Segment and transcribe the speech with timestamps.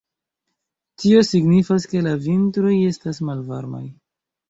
[1.03, 3.87] Tio signifas ke la vintroj estas malvarmaj.